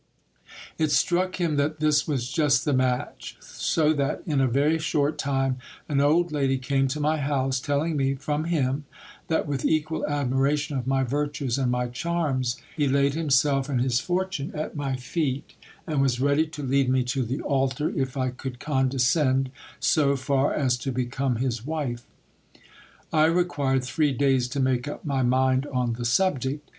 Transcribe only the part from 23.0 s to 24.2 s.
I required three